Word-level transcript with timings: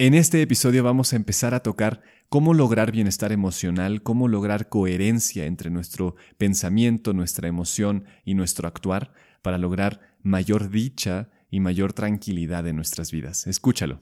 En 0.00 0.14
este 0.14 0.40
episodio 0.40 0.84
vamos 0.84 1.12
a 1.12 1.16
empezar 1.16 1.54
a 1.54 1.60
tocar 1.64 2.02
cómo 2.28 2.54
lograr 2.54 2.92
bienestar 2.92 3.32
emocional, 3.32 4.00
cómo 4.04 4.28
lograr 4.28 4.68
coherencia 4.68 5.46
entre 5.46 5.70
nuestro 5.70 6.14
pensamiento, 6.36 7.12
nuestra 7.14 7.48
emoción 7.48 8.04
y 8.24 8.34
nuestro 8.34 8.68
actuar 8.68 9.10
para 9.42 9.58
lograr 9.58 10.14
mayor 10.22 10.70
dicha 10.70 11.30
y 11.50 11.58
mayor 11.58 11.94
tranquilidad 11.94 12.64
en 12.68 12.76
nuestras 12.76 13.10
vidas. 13.10 13.48
Escúchalo. 13.48 14.00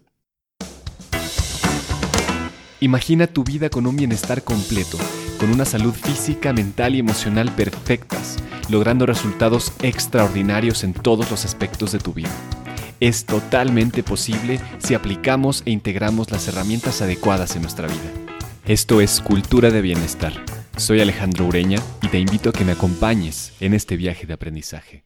Imagina 2.81 3.27
tu 3.27 3.43
vida 3.43 3.71
con 3.71 3.87
un 3.87 3.97
bienestar 3.97 4.45
completo, 4.45 4.99
con 5.41 5.49
una 5.49 5.65
salud 5.65 5.95
física, 5.95 6.53
mental 6.53 6.95
y 6.95 6.99
emocional 6.99 7.51
perfectas, 7.57 8.37
logrando 8.69 9.07
resultados 9.07 9.73
extraordinarios 9.81 10.85
en 10.85 10.93
todos 10.93 11.31
los 11.31 11.47
aspectos 11.47 11.93
de 11.93 12.01
tu 12.01 12.13
vida 12.13 12.56
es 13.01 13.27
totalmente 13.27 14.03
posible 14.03 14.61
si 14.79 14.95
aplicamos 14.95 15.63
e 15.67 15.71
integramos 15.71 16.31
las 16.31 16.49
herramientas 16.49 17.03
adecuadas 17.03 17.57
en 17.57 17.63
nuestra 17.63 17.89
vida. 17.89 18.13
Esto 18.65 19.01
es 19.01 19.21
Cultura 19.21 19.71
de 19.71 19.83
Bienestar. 19.83 20.33
Soy 20.77 21.01
Alejandro 21.01 21.47
Ureña 21.47 21.79
y 22.03 22.09
te 22.09 22.19
invito 22.19 22.51
a 22.51 22.53
que 22.53 22.65
me 22.65 22.73
acompañes 22.73 23.53
en 23.61 23.75
este 23.75 23.97
viaje 23.97 24.27
de 24.27 24.35
aprendizaje. 24.35 25.05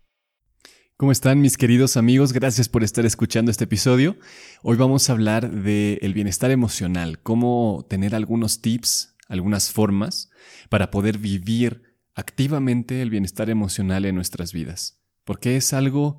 ¿Cómo 0.96 1.12
están 1.12 1.40
mis 1.40 1.56
queridos 1.56 1.96
amigos? 1.96 2.32
Gracias 2.32 2.68
por 2.68 2.84
estar 2.84 3.06
escuchando 3.06 3.50
este 3.50 3.64
episodio. 3.64 4.18
Hoy 4.62 4.76
vamos 4.76 5.08
a 5.08 5.12
hablar 5.12 5.50
del 5.50 6.14
bienestar 6.14 6.50
emocional, 6.50 7.20
cómo 7.22 7.86
tener 7.88 8.14
algunos 8.14 8.60
tips, 8.60 9.16
algunas 9.28 9.72
formas 9.72 10.30
para 10.68 10.90
poder 10.90 11.18
vivir 11.18 11.82
activamente 12.14 13.00
el 13.00 13.10
bienestar 13.10 13.48
emocional 13.48 14.04
en 14.04 14.14
nuestras 14.14 14.52
vidas. 14.52 15.00
Porque 15.24 15.56
es 15.56 15.72
algo 15.72 16.18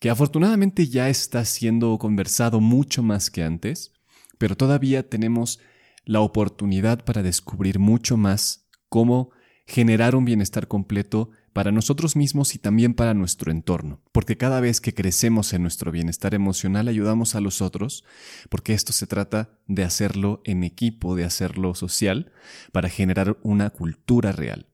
que 0.00 0.08
afortunadamente 0.08 0.88
ya 0.88 1.10
está 1.10 1.44
siendo 1.44 1.96
conversado 1.98 2.60
mucho 2.60 3.02
más 3.02 3.30
que 3.30 3.44
antes, 3.44 3.92
pero 4.38 4.56
todavía 4.56 5.08
tenemos 5.08 5.60
la 6.06 6.20
oportunidad 6.20 7.04
para 7.04 7.22
descubrir 7.22 7.78
mucho 7.78 8.16
más 8.16 8.66
cómo 8.88 9.30
generar 9.66 10.16
un 10.16 10.24
bienestar 10.24 10.68
completo 10.68 11.30
para 11.52 11.70
nosotros 11.70 12.16
mismos 12.16 12.54
y 12.54 12.58
también 12.58 12.94
para 12.94 13.12
nuestro 13.12 13.52
entorno, 13.52 14.00
porque 14.10 14.38
cada 14.38 14.60
vez 14.60 14.80
que 14.80 14.94
crecemos 14.94 15.52
en 15.52 15.62
nuestro 15.62 15.92
bienestar 15.92 16.34
emocional 16.34 16.88
ayudamos 16.88 17.34
a 17.34 17.40
los 17.40 17.60
otros, 17.60 18.04
porque 18.48 18.72
esto 18.72 18.94
se 18.94 19.06
trata 19.06 19.58
de 19.66 19.84
hacerlo 19.84 20.40
en 20.44 20.64
equipo, 20.64 21.14
de 21.14 21.24
hacerlo 21.24 21.74
social, 21.74 22.32
para 22.72 22.88
generar 22.88 23.36
una 23.42 23.68
cultura 23.68 24.32
real. 24.32 24.66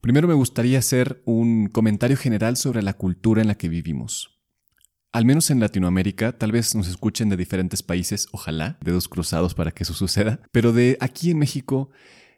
Primero 0.00 0.26
me 0.26 0.34
gustaría 0.34 0.80
hacer 0.80 1.22
un 1.26 1.68
comentario 1.68 2.16
general 2.16 2.56
sobre 2.56 2.82
la 2.82 2.94
cultura 2.94 3.40
en 3.40 3.48
la 3.48 3.56
que 3.56 3.68
vivimos 3.68 4.37
al 5.12 5.24
menos 5.24 5.50
en 5.50 5.60
Latinoamérica, 5.60 6.32
tal 6.32 6.52
vez 6.52 6.74
nos 6.74 6.88
escuchen 6.88 7.28
de 7.28 7.36
diferentes 7.36 7.82
países, 7.82 8.28
ojalá, 8.32 8.78
dedos 8.80 9.08
cruzados 9.08 9.54
para 9.54 9.70
que 9.70 9.84
eso 9.84 9.94
suceda, 9.94 10.40
pero 10.52 10.72
de 10.72 10.96
aquí 11.00 11.30
en 11.30 11.38
México, 11.38 11.90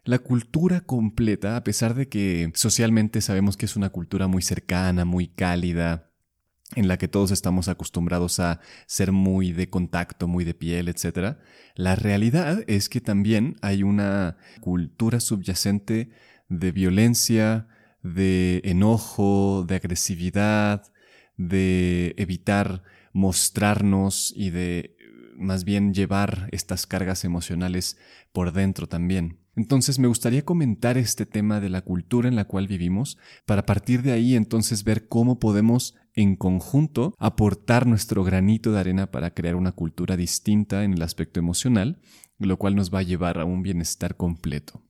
la 0.05 0.19
cultura 0.19 0.81
completa, 0.81 1.57
a 1.57 1.65
pesar 1.65 1.95
de 1.95 2.09
que 2.09 2.53
socialmente 2.55 3.21
sabemos 3.21 3.57
que 3.57 3.67
es 3.67 3.77
una 3.77 3.91
cultura 3.91 4.29
muy 4.29 4.43
cercana, 4.43 5.05
muy 5.05 5.29
cálida, 5.29 6.11
en 6.77 6.87
la 6.87 6.99
que 6.99 7.09
todos 7.09 7.33
estamos 7.33 7.69
acostumbrados 7.69 8.39
a 8.39 8.61
ser 8.87 9.11
muy 9.11 9.53
de 9.53 9.69
contacto, 9.69 10.29
muy 10.29 10.45
de 10.45 10.55
piel, 10.55 10.89
etc., 10.89 11.37
la 11.75 11.97
realidad 11.97 12.63
es 12.69 12.89
que 12.89 13.01
también 13.01 13.57
hay 13.63 13.83
una 13.83 14.37
cultura 14.61 15.19
subyacente 15.21 16.11
de 16.49 16.73
violencia, 16.73 17.67
de 18.03 18.61
enojo, 18.65 19.65
de 19.67 19.77
agresividad, 19.77 20.85
de 21.49 22.15
evitar 22.19 22.83
mostrarnos 23.13 24.33
y 24.37 24.51
de 24.51 24.97
más 25.37 25.65
bien 25.65 25.95
llevar 25.95 26.49
estas 26.53 26.87
cargas 26.87 27.25
emocionales 27.25 27.97
por 28.33 28.53
dentro 28.53 28.89
también. 28.89 29.39
Entonces 29.57 29.99
me 29.99 30.07
gustaría 30.07 30.45
comentar 30.45 30.99
este 30.99 31.25
tema 31.27 31.61
de 31.61 31.71
la 31.71 31.81
cultura 31.81 32.29
en 32.29 32.37
la 32.37 32.45
cual 32.45 32.69
vivimos 32.69 33.19
para 33.47 33.65
partir 33.65 34.03
de 34.03 34.13
ahí 34.13 34.37
entonces 34.37 34.85
ver 34.85 35.09
cómo 35.09 35.39
podemos 35.39 35.97
en 36.15 36.37
conjunto 36.37 37.15
aportar 37.19 37.87
nuestro 37.87 38.23
granito 38.23 38.73
de 38.73 38.81
arena 38.81 39.11
para 39.11 39.33
crear 39.33 39.57
una 39.57 39.73
cultura 39.73 40.17
distinta 40.17 40.85
en 40.85 40.93
el 40.93 41.03
aspecto 41.03 41.41
emocional, 41.41 42.01
lo 42.39 42.59
cual 42.59 42.77
nos 42.77 42.93
va 42.93 42.99
a 42.99 43.05
llevar 43.05 43.41
a 43.41 43.47
un 43.47 43.63
bienestar 43.63 44.17
completo. 44.17 44.83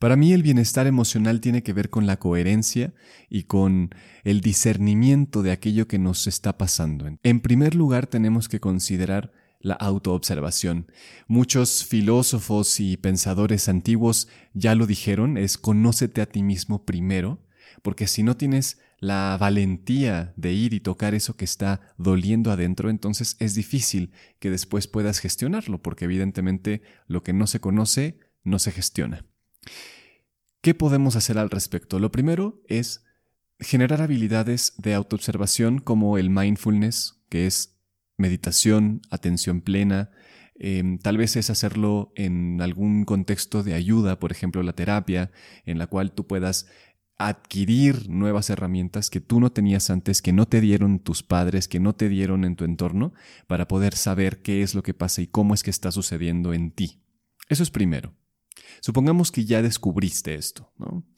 Para 0.00 0.16
mí 0.16 0.32
el 0.32 0.42
bienestar 0.42 0.86
emocional 0.86 1.42
tiene 1.42 1.62
que 1.62 1.74
ver 1.74 1.90
con 1.90 2.06
la 2.06 2.18
coherencia 2.18 2.94
y 3.28 3.42
con 3.42 3.94
el 4.24 4.40
discernimiento 4.40 5.42
de 5.42 5.52
aquello 5.52 5.88
que 5.88 5.98
nos 5.98 6.26
está 6.26 6.56
pasando. 6.56 7.06
En 7.22 7.40
primer 7.40 7.74
lugar 7.74 8.06
tenemos 8.06 8.48
que 8.48 8.60
considerar 8.60 9.30
la 9.60 9.74
autoobservación. 9.74 10.90
Muchos 11.28 11.84
filósofos 11.84 12.80
y 12.80 12.96
pensadores 12.96 13.68
antiguos 13.68 14.28
ya 14.54 14.74
lo 14.74 14.86
dijeron, 14.86 15.36
es 15.36 15.58
conócete 15.58 16.22
a 16.22 16.26
ti 16.26 16.42
mismo 16.42 16.86
primero, 16.86 17.44
porque 17.82 18.06
si 18.06 18.22
no 18.22 18.38
tienes 18.38 18.80
la 19.00 19.36
valentía 19.38 20.32
de 20.34 20.54
ir 20.54 20.72
y 20.72 20.80
tocar 20.80 21.14
eso 21.14 21.36
que 21.36 21.44
está 21.44 21.82
doliendo 21.98 22.50
adentro, 22.50 22.88
entonces 22.88 23.36
es 23.38 23.54
difícil 23.54 24.12
que 24.38 24.48
después 24.48 24.86
puedas 24.86 25.18
gestionarlo, 25.18 25.82
porque 25.82 26.06
evidentemente 26.06 26.80
lo 27.06 27.22
que 27.22 27.34
no 27.34 27.46
se 27.46 27.60
conoce 27.60 28.18
no 28.44 28.58
se 28.58 28.72
gestiona. 28.72 29.26
¿Qué 30.60 30.74
podemos 30.74 31.16
hacer 31.16 31.38
al 31.38 31.50
respecto? 31.50 31.98
Lo 31.98 32.12
primero 32.12 32.62
es 32.68 33.04
generar 33.58 34.02
habilidades 34.02 34.74
de 34.78 34.94
autoobservación 34.94 35.78
como 35.78 36.18
el 36.18 36.30
mindfulness, 36.30 37.22
que 37.28 37.46
es 37.46 37.78
meditación, 38.18 39.00
atención 39.10 39.60
plena. 39.60 40.10
Em, 40.54 40.98
tal 40.98 41.16
vez 41.16 41.36
es 41.36 41.48
hacerlo 41.48 42.12
en 42.16 42.60
algún 42.60 43.04
contexto 43.04 43.62
de 43.62 43.74
ayuda, 43.74 44.18
por 44.18 44.32
ejemplo 44.32 44.62
la 44.62 44.74
terapia, 44.74 45.30
en 45.64 45.78
la 45.78 45.86
cual 45.86 46.12
tú 46.12 46.26
puedas 46.26 46.66
adquirir 47.16 48.08
nuevas 48.08 48.48
herramientas 48.48 49.10
que 49.10 49.20
tú 49.20 49.40
no 49.40 49.52
tenías 49.52 49.90
antes, 49.90 50.22
que 50.22 50.32
no 50.32 50.46
te 50.46 50.60
dieron 50.60 50.98
tus 51.00 51.22
padres, 51.22 51.68
que 51.68 51.78
no 51.78 51.94
te 51.94 52.08
dieron 52.08 52.44
en 52.44 52.56
tu 52.56 52.64
entorno, 52.64 53.12
para 53.46 53.68
poder 53.68 53.94
saber 53.94 54.40
qué 54.40 54.62
es 54.62 54.74
lo 54.74 54.82
que 54.82 54.94
pasa 54.94 55.20
y 55.20 55.26
cómo 55.26 55.52
es 55.52 55.62
que 55.62 55.70
está 55.70 55.92
sucediendo 55.92 56.54
en 56.54 56.70
ti. 56.70 57.02
Eso 57.48 57.62
es 57.62 57.70
primero. 57.70 58.14
Supongamos 58.80 59.32
que 59.32 59.44
ya 59.44 59.62
descubriste 59.62 60.34
esto, 60.34 60.72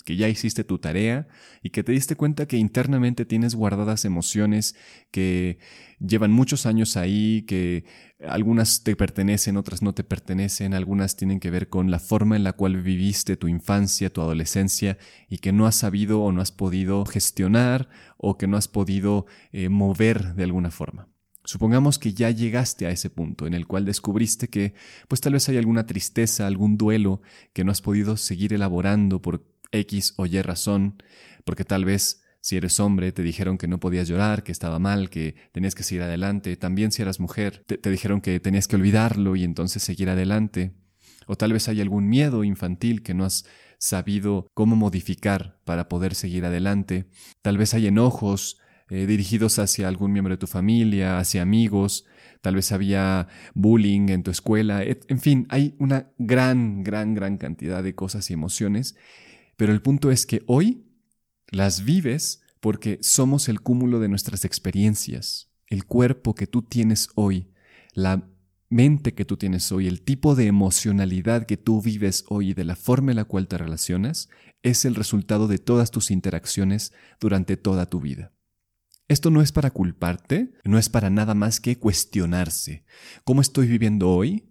que 0.04 0.16
ya 0.16 0.28
hiciste 0.28 0.64
tu 0.64 0.78
tarea 0.78 1.28
y 1.62 1.70
que 1.70 1.82
te 1.82 1.92
diste 1.92 2.16
cuenta 2.16 2.46
que 2.46 2.56
internamente 2.56 3.24
tienes 3.24 3.54
guardadas 3.54 4.04
emociones 4.04 4.74
que 5.10 5.58
llevan 6.00 6.32
muchos 6.32 6.66
años 6.66 6.96
ahí, 6.96 7.42
que 7.42 7.84
algunas 8.26 8.82
te 8.82 8.96
pertenecen, 8.96 9.56
otras 9.56 9.82
no 9.82 9.94
te 9.94 10.04
pertenecen, 10.04 10.74
algunas 10.74 11.16
tienen 11.16 11.40
que 11.40 11.50
ver 11.50 11.68
con 11.68 11.90
la 11.90 11.98
forma 11.98 12.36
en 12.36 12.44
la 12.44 12.52
cual 12.52 12.80
viviste 12.82 13.36
tu 13.36 13.48
infancia, 13.48 14.10
tu 14.10 14.20
adolescencia 14.20 14.98
y 15.28 15.38
que 15.38 15.52
no 15.52 15.66
has 15.66 15.76
sabido 15.76 16.22
o 16.22 16.32
no 16.32 16.40
has 16.40 16.52
podido 16.52 17.04
gestionar 17.04 17.88
o 18.16 18.38
que 18.38 18.46
no 18.46 18.56
has 18.56 18.68
podido 18.68 19.26
eh, 19.52 19.68
mover 19.68 20.34
de 20.34 20.44
alguna 20.44 20.70
forma. 20.70 21.11
Supongamos 21.44 21.98
que 21.98 22.14
ya 22.14 22.30
llegaste 22.30 22.86
a 22.86 22.90
ese 22.90 23.10
punto 23.10 23.46
en 23.46 23.54
el 23.54 23.66
cual 23.66 23.84
descubriste 23.84 24.48
que 24.48 24.74
pues 25.08 25.20
tal 25.20 25.32
vez 25.32 25.48
hay 25.48 25.56
alguna 25.56 25.86
tristeza, 25.86 26.46
algún 26.46 26.76
duelo 26.76 27.20
que 27.52 27.64
no 27.64 27.72
has 27.72 27.82
podido 27.82 28.16
seguir 28.16 28.52
elaborando 28.52 29.20
por 29.20 29.44
X 29.72 30.14
o 30.16 30.26
Y 30.26 30.40
razón, 30.42 31.02
porque 31.44 31.64
tal 31.64 31.84
vez 31.84 32.22
si 32.40 32.56
eres 32.56 32.78
hombre 32.80 33.12
te 33.12 33.22
dijeron 33.22 33.58
que 33.58 33.68
no 33.68 33.80
podías 33.80 34.08
llorar, 34.08 34.42
que 34.44 34.52
estaba 34.52 34.78
mal, 34.78 35.10
que 35.10 35.36
tenías 35.52 35.74
que 35.74 35.82
seguir 35.82 36.02
adelante, 36.02 36.56
también 36.56 36.92
si 36.92 37.02
eras 37.02 37.20
mujer 37.20 37.64
te, 37.66 37.90
dijeron 37.90 38.20
que 38.20 38.38
tenías 38.40 38.68
que 38.68 38.76
olvidarlo 38.76 39.36
y 39.36 39.44
entonces 39.44 39.82
seguir 39.82 40.10
adelante, 40.10 40.74
o 41.26 41.36
tal 41.36 41.52
vez 41.52 41.68
hay 41.68 41.80
algún 41.80 42.08
miedo 42.08 42.44
infantil 42.44 43.02
que 43.02 43.14
no 43.14 43.24
has 43.24 43.46
sabido 43.78 44.46
cómo 44.54 44.76
modificar 44.76 45.60
para 45.64 45.88
poder 45.88 46.14
seguir 46.14 46.44
adelante, 46.44 47.06
tal 47.42 47.58
vez 47.58 47.74
hay 47.74 47.86
enojos, 47.86 48.58
eh, 48.92 49.06
dirigidos 49.06 49.58
hacia 49.58 49.88
algún 49.88 50.12
miembro 50.12 50.34
de 50.34 50.38
tu 50.38 50.46
familia, 50.46 51.18
hacia 51.18 51.40
amigos, 51.40 52.04
tal 52.42 52.56
vez 52.56 52.72
había 52.72 53.26
bullying 53.54 54.10
en 54.10 54.22
tu 54.22 54.30
escuela, 54.30 54.82
en 54.84 55.18
fin, 55.18 55.46
hay 55.48 55.74
una 55.78 56.12
gran, 56.18 56.82
gran, 56.82 57.14
gran 57.14 57.38
cantidad 57.38 57.82
de 57.82 57.94
cosas 57.94 58.28
y 58.28 58.34
emociones, 58.34 58.94
pero 59.56 59.72
el 59.72 59.80
punto 59.80 60.10
es 60.10 60.26
que 60.26 60.42
hoy 60.46 60.84
las 61.50 61.86
vives 61.86 62.42
porque 62.60 62.98
somos 63.00 63.48
el 63.48 63.62
cúmulo 63.62 63.98
de 63.98 64.08
nuestras 64.08 64.44
experiencias, 64.44 65.50
el 65.68 65.86
cuerpo 65.86 66.34
que 66.34 66.46
tú 66.46 66.60
tienes 66.60 67.08
hoy, 67.14 67.50
la 67.94 68.28
mente 68.68 69.14
que 69.14 69.24
tú 69.24 69.38
tienes 69.38 69.72
hoy, 69.72 69.86
el 69.86 70.02
tipo 70.02 70.34
de 70.34 70.48
emocionalidad 70.48 71.46
que 71.46 71.56
tú 71.56 71.80
vives 71.80 72.26
hoy 72.28 72.50
y 72.50 72.54
de 72.54 72.64
la 72.64 72.76
forma 72.76 73.12
en 73.12 73.16
la 73.16 73.24
cual 73.24 73.48
te 73.48 73.56
relacionas, 73.56 74.28
es 74.62 74.84
el 74.84 74.96
resultado 74.96 75.48
de 75.48 75.56
todas 75.56 75.90
tus 75.90 76.10
interacciones 76.10 76.92
durante 77.18 77.56
toda 77.56 77.86
tu 77.86 77.98
vida. 77.98 78.32
Esto 79.08 79.30
no 79.30 79.42
es 79.42 79.52
para 79.52 79.70
culparte, 79.70 80.52
no 80.64 80.78
es 80.78 80.88
para 80.88 81.10
nada 81.10 81.34
más 81.34 81.60
que 81.60 81.78
cuestionarse. 81.78 82.84
¿Cómo 83.24 83.40
estoy 83.40 83.66
viviendo 83.66 84.10
hoy? 84.10 84.48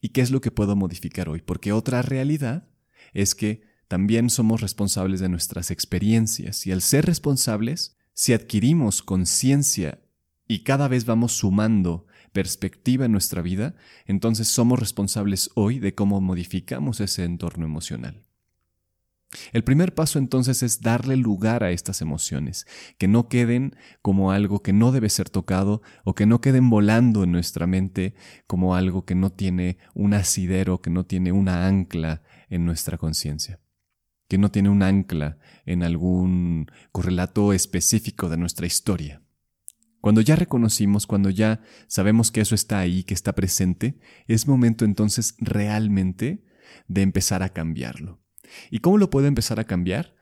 ¿Y 0.00 0.10
qué 0.10 0.20
es 0.20 0.30
lo 0.30 0.40
que 0.40 0.50
puedo 0.50 0.76
modificar 0.76 1.28
hoy? 1.28 1.42
Porque 1.42 1.72
otra 1.72 2.02
realidad 2.02 2.68
es 3.12 3.34
que 3.34 3.62
también 3.88 4.30
somos 4.30 4.60
responsables 4.60 5.20
de 5.20 5.28
nuestras 5.28 5.70
experiencias 5.70 6.66
y 6.66 6.72
al 6.72 6.82
ser 6.82 7.06
responsables, 7.06 7.96
si 8.14 8.32
adquirimos 8.32 9.02
conciencia 9.02 10.02
y 10.46 10.64
cada 10.64 10.88
vez 10.88 11.04
vamos 11.04 11.32
sumando 11.32 12.06
perspectiva 12.32 13.06
en 13.06 13.12
nuestra 13.12 13.42
vida, 13.42 13.74
entonces 14.06 14.48
somos 14.48 14.78
responsables 14.78 15.50
hoy 15.54 15.78
de 15.78 15.94
cómo 15.94 16.20
modificamos 16.20 17.00
ese 17.00 17.24
entorno 17.24 17.64
emocional. 17.64 18.24
El 19.52 19.64
primer 19.64 19.94
paso 19.94 20.18
entonces 20.18 20.62
es 20.62 20.80
darle 20.80 21.16
lugar 21.16 21.64
a 21.64 21.70
estas 21.70 22.00
emociones, 22.00 22.66
que 22.98 23.08
no 23.08 23.28
queden 23.28 23.76
como 24.02 24.30
algo 24.32 24.62
que 24.62 24.72
no 24.72 24.92
debe 24.92 25.08
ser 25.08 25.28
tocado 25.28 25.82
o 26.04 26.14
que 26.14 26.26
no 26.26 26.40
queden 26.40 26.70
volando 26.70 27.24
en 27.24 27.32
nuestra 27.32 27.66
mente 27.66 28.14
como 28.46 28.74
algo 28.74 29.04
que 29.04 29.14
no 29.14 29.30
tiene 29.30 29.78
un 29.94 30.14
asidero, 30.14 30.80
que 30.80 30.90
no 30.90 31.04
tiene 31.04 31.32
una 31.32 31.66
ancla 31.66 32.22
en 32.48 32.64
nuestra 32.64 32.98
conciencia, 32.98 33.60
que 34.28 34.38
no 34.38 34.50
tiene 34.50 34.68
un 34.68 34.82
ancla 34.82 35.38
en 35.66 35.82
algún 35.82 36.66
correlato 36.92 37.52
específico 37.52 38.28
de 38.28 38.36
nuestra 38.36 38.66
historia. 38.66 39.22
Cuando 40.00 40.22
ya 40.22 40.34
reconocimos, 40.34 41.06
cuando 41.06 41.28
ya 41.28 41.60
sabemos 41.86 42.30
que 42.30 42.40
eso 42.40 42.54
está 42.54 42.78
ahí, 42.78 43.04
que 43.04 43.12
está 43.12 43.34
presente, 43.34 43.98
es 44.28 44.48
momento 44.48 44.84
entonces 44.84 45.34
realmente 45.38 46.44
de 46.88 47.02
empezar 47.02 47.42
a 47.42 47.50
cambiarlo. 47.50 48.19
¿Y 48.70 48.80
cómo 48.80 48.98
lo 48.98 49.10
puedo 49.10 49.26
empezar 49.26 49.60
a 49.60 49.64
cambiar? 49.64 50.14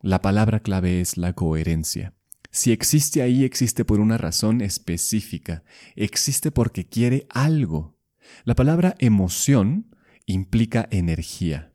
La 0.00 0.20
palabra 0.20 0.60
clave 0.60 1.00
es 1.00 1.16
la 1.16 1.32
coherencia. 1.32 2.14
Si 2.50 2.70
existe 2.70 3.22
ahí, 3.22 3.44
existe 3.44 3.84
por 3.84 4.00
una 4.00 4.18
razón 4.18 4.60
específica. 4.60 5.64
Existe 5.96 6.50
porque 6.50 6.86
quiere 6.86 7.26
algo. 7.30 7.98
La 8.44 8.54
palabra 8.54 8.94
emoción 8.98 9.94
implica 10.26 10.86
energía. 10.90 11.72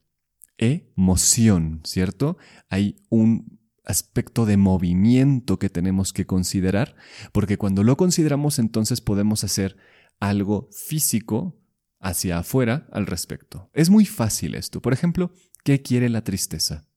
Emoción, 0.58 1.82
¿cierto? 1.84 2.38
Hay 2.70 3.02
un 3.10 3.60
aspecto 3.86 4.46
de 4.46 4.58
movimiento 4.58 5.58
que 5.58 5.70
tenemos 5.70 6.14
que 6.14 6.26
considerar, 6.26 6.96
porque 7.32 7.58
cuando 7.58 7.84
lo 7.84 7.96
consideramos 7.96 8.60
entonces 8.60 9.02
podemos 9.02 9.44
hacer 9.44 9.78
algo 10.20 10.70
físico 10.72 11.58
hacia 12.00 12.40
afuera 12.40 12.88
al 12.92 13.08
respecto. 13.08 13.70
Es 13.74 13.90
muy 13.90 14.06
fácil 14.06 14.56
esto. 14.56 14.82
Por 14.82 14.94
ejemplo, 14.94 15.32
¿qué 15.68 15.82
quiere 15.82 16.08
la 16.08 16.24
tristeza? 16.24 16.88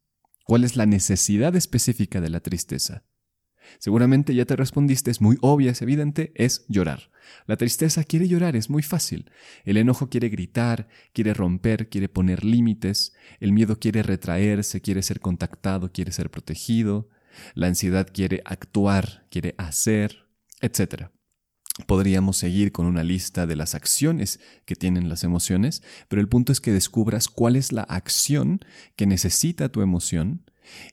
¿Cuál 0.44 0.62
es 0.62 0.76
la 0.76 0.87
necesidad 0.87 1.56
específica 1.56 2.20
de 2.20 2.31
la 2.31 2.38
tristeza? 2.38 3.02
Seguramente 3.81 4.32
ya 4.32 4.44
te 4.44 4.55
respondiste, 4.55 5.11
es 5.11 5.20
muy 5.20 5.38
obvia, 5.40 5.72
es 5.72 5.82
evidente, 5.82 6.31
es 6.37 6.67
llorar. 6.69 7.11
La 7.49 7.56
tristeza 7.56 8.05
quiere 8.05 8.28
llorar, 8.28 8.55
es 8.55 8.70
muy 8.70 8.84
fácil. 8.84 9.28
El 9.64 9.76
enojo 9.76 10.08
quiere 10.08 10.28
gritar, 10.28 10.87
quiere 11.12 11.34
romper, 11.34 11.88
quiere 11.88 12.08
poner 12.08 12.44
límites. 12.44 13.12
El 13.40 13.50
miedo 13.50 13.81
quiere 13.81 14.05
retraerse, 14.05 14.81
quiere 14.81 15.02
ser 15.02 15.19
contactado, 15.19 15.90
quiere 15.90 16.12
ser 16.12 16.31
protegido. 16.31 17.08
La 17.55 17.66
ansiedad 17.66 18.06
quiere 18.12 18.40
actuar, 18.44 19.26
quiere 19.31 19.56
hacer, 19.58 20.28
etc. 20.61 21.11
Podríamos 21.87 22.37
seguir 22.37 22.73
con 22.73 22.87
una 22.87 23.05
lista 23.05 23.47
de 23.47 23.56
las 23.56 23.75
acciones 23.75 24.41
que 24.65 24.77
tienen 24.77 25.09
las 25.09 25.25
emociones, 25.25 25.82
pero 26.09 26.21
el 26.21 26.29
punto 26.29 26.53
es 26.53 26.61
que 26.61 26.73
descubras 26.73 27.29
cuál 27.29 27.56
es 27.56 27.73
la 27.73 27.82
acción 27.82 28.61
que 28.97 29.06
necesita 29.06 29.69
tu 29.71 29.82
emoción 29.82 30.44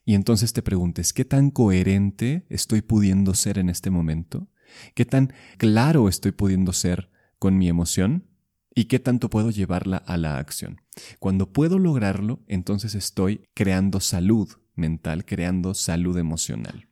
y 0.06 0.16
entonces 0.16 0.54
te 0.54 0.62
preguntes, 0.62 1.14
¿qué 1.14 1.26
tan 1.26 1.52
coherente 1.52 2.46
estoy 2.50 2.82
pudiendo 2.82 3.34
ser 3.34 3.58
en 3.58 3.70
este 3.70 3.90
momento? 3.90 4.48
¿Qué 4.96 5.06
tan 5.06 5.34
claro 5.58 6.10
estoy 6.10 6.32
pudiendo 6.32 6.74
ser 6.74 7.10
con 7.40 7.58
mi 7.58 7.70
emoción? 7.70 8.28
¿Y 8.74 8.86
qué 8.86 9.00
tanto 9.00 9.30
puedo 9.30 9.50
llevarla 9.50 9.98
a 9.98 10.18
la 10.18 10.38
acción? 10.38 10.82
Cuando 11.20 11.52
puedo 11.52 11.80
lograrlo, 11.80 12.44
entonces 12.48 12.96
estoy 12.96 13.48
creando 13.54 14.00
salud 14.00 14.50
mental, 14.76 15.26
creando 15.26 15.74
salud 15.74 16.18
emocional. 16.18 16.88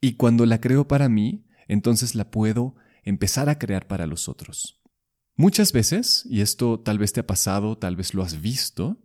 Y 0.00 0.14
cuando 0.14 0.46
la 0.46 0.60
creo 0.60 0.86
para 0.86 1.08
mí, 1.08 1.44
entonces 1.68 2.14
la 2.14 2.30
puedo 2.30 2.76
empezar 3.02 3.48
a 3.48 3.58
crear 3.58 3.86
para 3.86 4.06
los 4.06 4.28
otros. 4.28 4.80
Muchas 5.34 5.72
veces, 5.72 6.26
y 6.28 6.40
esto 6.40 6.80
tal 6.80 6.98
vez 6.98 7.12
te 7.12 7.20
ha 7.20 7.26
pasado, 7.26 7.78
tal 7.78 7.96
vez 7.96 8.14
lo 8.14 8.22
has 8.22 8.40
visto, 8.40 8.98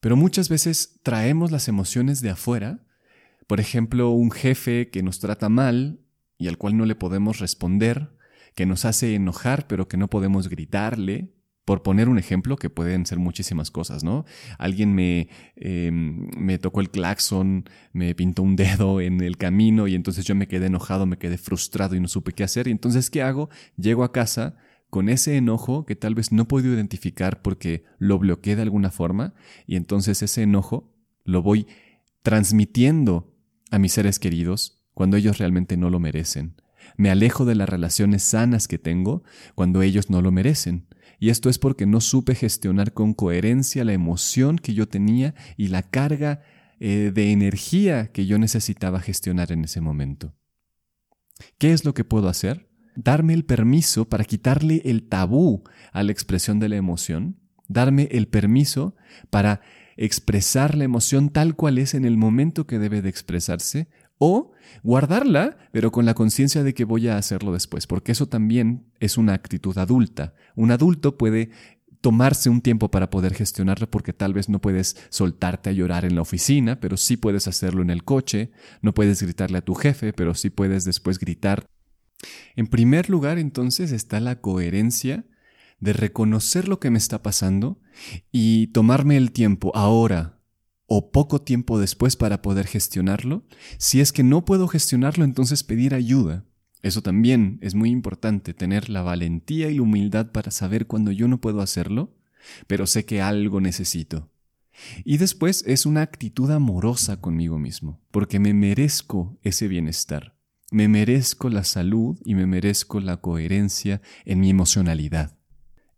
pero 0.00 0.16
muchas 0.16 0.48
veces 0.48 0.98
traemos 1.02 1.50
las 1.50 1.68
emociones 1.68 2.22
de 2.22 2.30
afuera, 2.30 2.86
por 3.46 3.60
ejemplo, 3.60 4.10
un 4.10 4.30
jefe 4.30 4.90
que 4.90 5.02
nos 5.02 5.18
trata 5.18 5.48
mal 5.48 6.00
y 6.38 6.48
al 6.48 6.56
cual 6.56 6.76
no 6.76 6.86
le 6.86 6.94
podemos 6.94 7.38
responder, 7.38 8.16
que 8.54 8.66
nos 8.66 8.84
hace 8.84 9.14
enojar 9.14 9.66
pero 9.66 9.88
que 9.88 9.96
no 9.96 10.08
podemos 10.08 10.48
gritarle, 10.48 11.34
por 11.70 11.84
poner 11.84 12.08
un 12.08 12.18
ejemplo, 12.18 12.56
que 12.56 12.68
pueden 12.68 13.06
ser 13.06 13.20
muchísimas 13.20 13.70
cosas, 13.70 14.02
¿no? 14.02 14.24
Alguien 14.58 14.92
me, 14.92 15.28
em, 15.54 16.26
me 16.36 16.58
tocó 16.58 16.80
el 16.80 16.90
claxon, 16.90 17.64
me 17.92 18.12
pintó 18.16 18.42
un 18.42 18.56
dedo 18.56 19.00
en 19.00 19.20
el 19.20 19.36
camino 19.36 19.86
y 19.86 19.94
entonces 19.94 20.24
yo 20.24 20.34
me 20.34 20.48
quedé 20.48 20.66
enojado, 20.66 21.06
me 21.06 21.16
quedé 21.16 21.38
frustrado 21.38 21.94
y 21.94 22.00
no 22.00 22.08
supe 22.08 22.32
qué 22.32 22.42
hacer. 22.42 22.66
Y 22.66 22.72
entonces, 22.72 23.08
¿qué 23.08 23.22
hago? 23.22 23.50
Llego 23.76 24.02
a 24.02 24.10
casa 24.10 24.56
con 24.88 25.08
ese 25.08 25.36
enojo 25.36 25.86
que 25.86 25.94
tal 25.94 26.16
vez 26.16 26.32
no 26.32 26.48
puedo 26.48 26.66
identificar 26.74 27.40
porque 27.40 27.84
lo 28.00 28.18
bloqueé 28.18 28.56
de 28.56 28.62
alguna 28.62 28.90
forma 28.90 29.34
y 29.64 29.76
entonces 29.76 30.24
ese 30.24 30.42
enojo 30.42 30.92
lo 31.22 31.40
voy 31.40 31.68
transmitiendo 32.22 33.32
a 33.70 33.78
mis 33.78 33.92
seres 33.92 34.18
queridos 34.18 34.82
cuando 34.92 35.16
ellos 35.16 35.38
realmente 35.38 35.76
no 35.76 35.88
lo 35.88 36.00
merecen. 36.00 36.60
Me 36.96 37.10
alejo 37.10 37.44
de 37.44 37.54
las 37.54 37.68
relaciones 37.68 38.24
sanas 38.24 38.66
que 38.66 38.78
tengo 38.78 39.22
cuando 39.54 39.82
ellos 39.82 40.10
no 40.10 40.20
lo 40.20 40.32
merecen. 40.32 40.88
Y 41.18 41.30
esto 41.30 41.50
es 41.50 41.58
porque 41.58 41.86
no 41.86 42.00
supe 42.00 42.34
gestionar 42.34 42.92
con 42.92 43.14
coherencia 43.14 43.84
la 43.84 43.92
emoción 43.92 44.58
que 44.58 44.74
yo 44.74 44.88
tenía 44.88 45.34
y 45.56 45.68
la 45.68 45.82
carga 45.82 46.42
eh, 46.78 47.10
de 47.14 47.32
energía 47.32 48.12
que 48.12 48.26
yo 48.26 48.38
necesitaba 48.38 49.00
gestionar 49.00 49.52
en 49.52 49.64
ese 49.64 49.80
momento. 49.80 50.34
¿Qué 51.58 51.72
es 51.72 51.84
lo 51.84 51.94
que 51.94 52.04
puedo 52.04 52.28
hacer? 52.28 52.70
darme 52.96 53.34
el 53.34 53.44
permiso 53.44 54.08
para 54.08 54.24
quitarle 54.24 54.82
el 54.84 55.08
tabú 55.08 55.62
a 55.92 56.02
la 56.02 56.12
expresión 56.12 56.58
de 56.58 56.68
la 56.68 56.76
emoción, 56.76 57.40
darme 57.68 58.08
el 58.12 58.28
permiso 58.28 58.96
para 59.30 59.60
expresar 59.96 60.76
la 60.76 60.84
emoción 60.84 61.30
tal 61.30 61.56
cual 61.56 61.78
es 61.78 61.94
en 61.94 62.04
el 62.04 62.16
momento 62.16 62.66
que 62.66 62.78
debe 62.78 63.02
de 63.02 63.08
expresarse, 63.08 63.88
o 64.20 64.52
guardarla, 64.84 65.56
pero 65.72 65.90
con 65.90 66.04
la 66.04 66.14
conciencia 66.14 66.62
de 66.62 66.74
que 66.74 66.84
voy 66.84 67.08
a 67.08 67.16
hacerlo 67.16 67.52
después, 67.52 67.88
porque 67.88 68.12
eso 68.12 68.28
también 68.28 68.86
es 69.00 69.18
una 69.18 69.32
actitud 69.32 69.76
adulta. 69.78 70.34
Un 70.54 70.70
adulto 70.70 71.18
puede 71.18 71.50
tomarse 72.00 72.48
un 72.48 72.60
tiempo 72.60 72.90
para 72.90 73.10
poder 73.10 73.34
gestionarlo 73.34 73.90
porque 73.90 74.12
tal 74.12 74.32
vez 74.32 74.48
no 74.48 74.60
puedes 74.60 74.96
soltarte 75.08 75.70
a 75.70 75.72
llorar 75.72 76.04
en 76.04 76.14
la 76.14 76.22
oficina, 76.22 76.78
pero 76.80 76.96
sí 76.96 77.16
puedes 77.16 77.48
hacerlo 77.48 77.82
en 77.82 77.90
el 77.90 78.04
coche, 78.04 78.52
no 78.82 78.94
puedes 78.94 79.22
gritarle 79.22 79.58
a 79.58 79.64
tu 79.64 79.74
jefe, 79.74 80.12
pero 80.12 80.34
sí 80.34 80.50
puedes 80.50 80.84
después 80.84 81.18
gritar 81.18 81.66
en 82.56 82.66
primer 82.66 83.08
lugar, 83.08 83.38
entonces, 83.38 83.92
está 83.92 84.20
la 84.20 84.40
coherencia 84.40 85.24
de 85.78 85.92
reconocer 85.92 86.68
lo 86.68 86.78
que 86.78 86.90
me 86.90 86.98
está 86.98 87.22
pasando 87.22 87.80
y 88.30 88.68
tomarme 88.68 89.16
el 89.16 89.32
tiempo 89.32 89.72
ahora 89.74 90.39
o 90.92 91.12
poco 91.12 91.40
tiempo 91.40 91.78
después 91.78 92.16
para 92.16 92.42
poder 92.42 92.66
gestionarlo. 92.66 93.44
Si 93.78 94.00
es 94.00 94.10
que 94.10 94.24
no 94.24 94.44
puedo 94.44 94.66
gestionarlo, 94.66 95.24
entonces 95.24 95.62
pedir 95.62 95.94
ayuda. 95.94 96.44
Eso 96.82 97.00
también 97.00 97.60
es 97.62 97.76
muy 97.76 97.90
importante, 97.90 98.54
tener 98.54 98.90
la 98.90 99.02
valentía 99.02 99.70
y 99.70 99.76
la 99.76 99.82
humildad 99.82 100.32
para 100.32 100.50
saber 100.50 100.88
cuando 100.88 101.12
yo 101.12 101.28
no 101.28 101.40
puedo 101.40 101.60
hacerlo, 101.60 102.16
pero 102.66 102.88
sé 102.88 103.04
que 103.04 103.22
algo 103.22 103.60
necesito. 103.60 104.32
Y 105.04 105.18
después 105.18 105.62
es 105.64 105.86
una 105.86 106.02
actitud 106.02 106.50
amorosa 106.50 107.20
conmigo 107.20 107.56
mismo, 107.56 108.02
porque 108.10 108.40
me 108.40 108.52
merezco 108.52 109.38
ese 109.42 109.68
bienestar. 109.68 110.36
Me 110.72 110.88
merezco 110.88 111.50
la 111.50 111.62
salud 111.62 112.18
y 112.24 112.34
me 112.34 112.46
merezco 112.46 112.98
la 112.98 113.18
coherencia 113.18 114.02
en 114.24 114.40
mi 114.40 114.50
emocionalidad. 114.50 115.38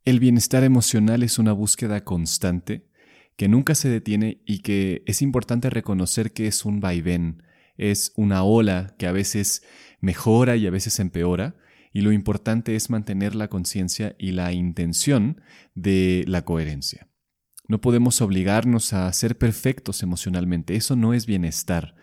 El 0.05 0.21
bienestar 0.21 0.65
emocional 0.65 1.23
es 1.23 1.39
una 1.39 1.53
búsqueda 1.53 2.05
constante 2.05 2.92
que 3.37 3.49
nunca 3.49 3.75
se 3.75 3.89
detiene 3.89 4.43
y 4.47 4.61
que 4.61 5.03
es 5.07 5.23
importante 5.23 5.71
reconocer 5.71 6.33
que 6.33 6.47
es 6.47 6.65
un 6.65 6.81
vaivén, 6.81 7.43
es 7.77 8.13
una 8.17 8.43
ola 8.43 8.95
que 8.99 9.07
a 9.07 9.13
veces 9.13 9.63
mejora 10.01 10.57
y 10.57 10.67
a 10.67 10.71
veces 10.71 11.01
empeora, 11.01 11.57
y 11.93 12.01
lo 12.01 12.13
importante 12.13 12.75
es 12.75 12.91
mantener 12.91 13.35
la 13.35 13.49
conciencia 13.49 14.17
y 14.19 14.33
la 14.33 14.53
intención 14.53 15.41
de 15.75 16.25
la 16.27 16.45
coherencia. 16.45 17.09
No 17.69 17.81
podemos 17.81 18.21
obligarnos 18.21 18.93
a 18.93 19.13
ser 19.13 19.39
perfectos 19.39 20.03
emocionalmente, 20.03 20.75
eso 20.75 20.97
no 20.97 21.15
es 21.15 21.27
bienestar. 21.27 21.95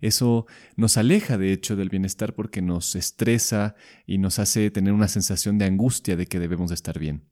Eso 0.00 0.46
nos 0.74 0.96
aleja, 0.96 1.38
de 1.38 1.52
hecho, 1.52 1.76
del 1.76 1.88
bienestar 1.88 2.34
porque 2.34 2.60
nos 2.60 2.96
estresa 2.96 3.76
y 4.04 4.18
nos 4.18 4.40
hace 4.40 4.70
tener 4.72 4.92
una 4.92 5.06
sensación 5.06 5.58
de 5.58 5.66
angustia 5.66 6.16
de 6.16 6.26
que 6.26 6.40
debemos 6.40 6.70
de 6.70 6.74
estar 6.74 6.98
bien, 6.98 7.28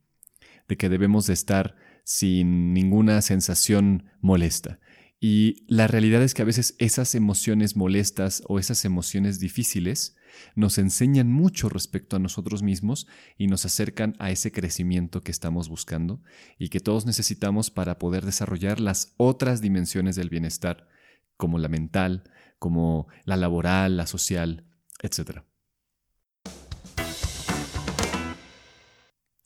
de 0.68 0.76
que 0.76 0.88
debemos 0.88 1.26
de 1.26 1.32
estar 1.32 1.74
sin 2.10 2.74
ninguna 2.74 3.22
sensación 3.22 4.10
molesta. 4.20 4.80
Y 5.20 5.64
la 5.68 5.86
realidad 5.86 6.24
es 6.24 6.34
que 6.34 6.42
a 6.42 6.44
veces 6.44 6.74
esas 6.78 7.14
emociones 7.14 7.76
molestas 7.76 8.42
o 8.48 8.58
esas 8.58 8.84
emociones 8.84 9.38
difíciles 9.38 10.16
nos 10.56 10.78
enseñan 10.78 11.30
mucho 11.30 11.68
respecto 11.68 12.16
a 12.16 12.18
nosotros 12.18 12.64
mismos 12.64 13.06
y 13.38 13.46
nos 13.46 13.64
acercan 13.64 14.16
a 14.18 14.32
ese 14.32 14.50
crecimiento 14.50 15.20
que 15.20 15.30
estamos 15.30 15.68
buscando 15.68 16.20
y 16.58 16.70
que 16.70 16.80
todos 16.80 17.06
necesitamos 17.06 17.70
para 17.70 18.00
poder 18.00 18.24
desarrollar 18.24 18.80
las 18.80 19.14
otras 19.16 19.60
dimensiones 19.60 20.16
del 20.16 20.30
bienestar, 20.30 20.88
como 21.36 21.58
la 21.58 21.68
mental, 21.68 22.24
como 22.58 23.06
la 23.24 23.36
laboral, 23.36 23.96
la 23.96 24.08
social, 24.08 24.64
etc. 25.00 25.42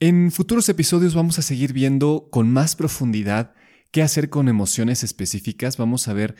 En 0.07 0.31
futuros 0.33 0.69
episodios 0.69 1.15
vamos 1.15 1.39
a 1.39 1.43
seguir 1.43 1.73
viendo 1.73 2.29
con 2.31 2.53
más 2.53 2.77
profundidad 2.77 3.55
qué 3.91 4.03
hacer 4.03 4.29
con 4.29 4.51
emociones 4.51 5.03
específicas. 5.03 5.79
Vamos 5.79 6.09
a 6.09 6.13
ver 6.13 6.37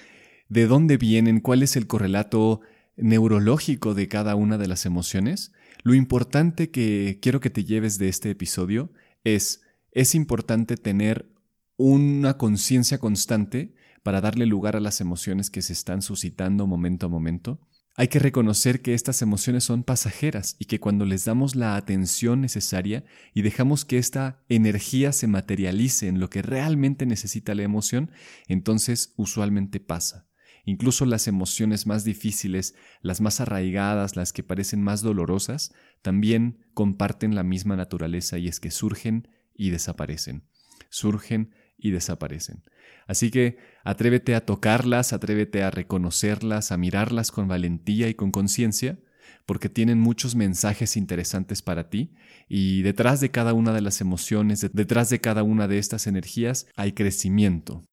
de 0.51 0.67
dónde 0.67 0.99
vienen, 0.99 1.41
cuál 1.41 1.63
es 1.63 1.75
el 1.75 1.87
correlato 1.87 2.61
neurológico 2.99 3.95
de 3.95 4.07
cada 4.07 4.35
una 4.35 4.59
de 4.59 4.69
las 4.69 4.85
emociones. 4.85 5.53
Lo 5.83 5.95
importante 5.95 6.71
que 6.71 7.19
quiero 7.23 7.41
que 7.41 7.49
te 7.49 7.65
lleves 7.65 7.97
de 7.97 8.11
este 8.11 8.29
episodio 8.29 8.93
es, 9.25 9.63
es 9.93 10.15
importante 10.15 10.77
tener 10.77 11.33
una 11.79 12.37
conciencia 12.37 12.99
constante 12.99 13.75
para 14.03 14.21
darle 14.21 14.45
lugar 14.45 14.77
a 14.77 14.81
las 14.81 15.01
emociones 15.01 15.49
que 15.49 15.63
se 15.63 15.73
están 15.73 16.03
suscitando 16.03 16.67
momento 16.67 17.07
a 17.07 17.09
momento. 17.09 17.67
Hay 17.97 18.09
que 18.09 18.19
reconocer 18.19 18.83
que 18.83 18.93
estas 18.93 19.23
emociones 19.23 19.63
son 19.63 19.85
pasajeras 19.85 20.57
y 20.59 20.65
que 20.65 20.81
cuando 20.81 21.05
les 21.05 21.25
damos 21.25 21.55
la 21.55 21.77
atención 21.77 22.41
necesaria 22.41 23.05
y 23.35 23.43
dejamos 23.43 23.85
que 23.85 23.99
esta 23.99 24.43
energía 24.49 25.13
se 25.13 25.29
materialice 25.29 26.09
en 26.09 26.19
lo 26.19 26.29
que 26.29 26.43
realmente 26.43 27.07
necesita 27.07 27.55
la 27.55 27.63
emoción, 27.63 28.11
entonces 28.49 29.15
usualmente 29.17 29.79
pasa. 29.79 30.27
Incluso 30.65 31.07
las 31.07 31.29
emociones 31.29 31.87
más 31.87 32.03
difíciles, 32.03 32.75
las 33.01 33.21
más 33.21 33.41
arraigadas, 33.41 34.17
las 34.17 34.33
que 34.33 34.43
parecen 34.43 34.83
más 34.83 35.01
dolorosas, 35.01 35.73
también 36.03 36.67
comparten 36.75 37.37
la 37.37 37.45
misma 37.45 37.77
naturaleza 37.77 38.39
y 38.39 38.49
es 38.49 38.59
que 38.59 38.73
surgen 38.73 39.29
y 39.55 39.71
desaparecen. 39.71 40.49
Surgen 40.91 41.55
y 41.77 41.91
desaparecen. 41.91 42.63
Así 43.07 43.31
que 43.31 43.59
atrévete 43.85 44.35
a 44.35 44.45
tocarlas, 44.45 45.13
atrévete 45.13 45.63
a 45.63 45.71
reconocerlas, 45.71 46.73
a 46.73 46.77
mirarlas 46.77 47.31
con 47.31 47.49
valentía 47.49 48.09
y 48.09 48.15
con 48.15 48.31
conciencia, 48.31 48.99
porque 49.47 49.69
tienen 49.69 50.01
muchos 50.01 50.35
mensajes 50.35 50.97
interesantes 50.97 51.63
para 51.63 51.91
ti 51.91 52.15
y 52.49 52.83
detrás 52.83 53.21
de 53.21 53.31
cada 53.31 53.53
una 53.53 53.73
de 53.73 53.81
las 53.81 54.01
emociones, 54.01 54.67
detrás 54.73 55.11
de 55.11 55.21
cada 55.21 55.43
una 55.43 55.69
de 55.69 55.79
estas 55.79 56.07
energías 56.07 56.67
hay 56.77 56.93
crecimiento, 56.93 57.85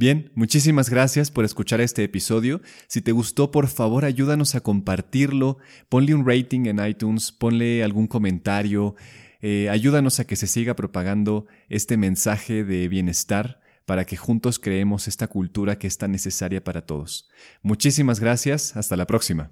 Bien, 0.00 0.32
muchísimas 0.34 0.88
gracias 0.88 1.30
por 1.30 1.44
escuchar 1.44 1.82
este 1.82 2.02
episodio. 2.02 2.62
Si 2.86 3.02
te 3.02 3.12
gustó, 3.12 3.50
por 3.50 3.68
favor 3.68 4.06
ayúdanos 4.06 4.54
a 4.54 4.62
compartirlo, 4.62 5.58
ponle 5.90 6.14
un 6.14 6.26
rating 6.26 6.64
en 6.64 6.82
iTunes, 6.82 7.32
ponle 7.32 7.84
algún 7.84 8.06
comentario, 8.06 8.94
eh, 9.42 9.68
ayúdanos 9.68 10.18
a 10.18 10.26
que 10.26 10.36
se 10.36 10.46
siga 10.46 10.74
propagando 10.74 11.46
este 11.68 11.98
mensaje 11.98 12.64
de 12.64 12.88
bienestar 12.88 13.60
para 13.84 14.06
que 14.06 14.16
juntos 14.16 14.58
creemos 14.58 15.06
esta 15.06 15.26
cultura 15.26 15.76
que 15.76 15.86
es 15.86 15.98
tan 15.98 16.12
necesaria 16.12 16.64
para 16.64 16.86
todos. 16.86 17.28
Muchísimas 17.60 18.20
gracias, 18.20 18.78
hasta 18.78 18.96
la 18.96 19.06
próxima. 19.06 19.50